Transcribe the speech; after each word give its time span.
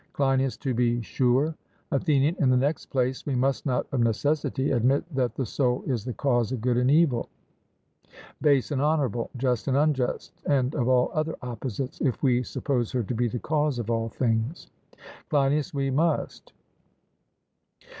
CLEINIAS: 0.13 0.57
To 0.57 0.73
be 0.73 0.99
sure. 1.03 1.53
ATHENIAN: 1.91 2.35
In 2.39 2.49
the 2.49 2.57
next 2.57 2.87
place, 2.87 3.23
we 3.23 3.35
must 3.35 3.67
not 3.67 3.85
of 3.91 3.99
necessity 3.99 4.71
admit 4.71 5.03
that 5.13 5.35
the 5.35 5.45
soul 5.45 5.83
is 5.85 6.03
the 6.03 6.13
cause 6.13 6.51
of 6.51 6.59
good 6.59 6.75
and 6.75 6.89
evil, 6.89 7.29
base 8.41 8.71
and 8.71 8.81
honourable, 8.81 9.29
just 9.37 9.67
and 9.67 9.77
unjust, 9.77 10.41
and 10.47 10.73
of 10.73 10.87
all 10.87 11.11
other 11.13 11.35
opposites, 11.43 12.01
if 12.01 12.23
we 12.23 12.41
suppose 12.41 12.91
her 12.93 13.03
to 13.03 13.13
be 13.13 13.27
the 13.27 13.37
cause 13.37 13.77
of 13.77 13.91
all 13.91 14.09
things? 14.09 14.71
CLEINIAS: 15.29 15.71
We 15.71 15.91
must. 15.91 16.51